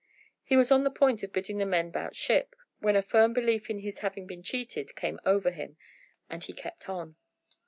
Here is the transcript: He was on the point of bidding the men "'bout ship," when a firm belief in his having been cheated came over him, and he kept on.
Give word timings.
He 0.43 0.57
was 0.57 0.71
on 0.71 0.83
the 0.83 0.89
point 0.89 1.21
of 1.21 1.31
bidding 1.31 1.59
the 1.59 1.65
men 1.67 1.91
"'bout 1.91 2.15
ship," 2.15 2.55
when 2.79 2.95
a 2.95 3.03
firm 3.03 3.33
belief 3.33 3.69
in 3.69 3.81
his 3.81 3.99
having 3.99 4.25
been 4.25 4.41
cheated 4.41 4.95
came 4.95 5.19
over 5.27 5.51
him, 5.51 5.77
and 6.27 6.43
he 6.43 6.53
kept 6.53 6.89
on. 6.89 7.17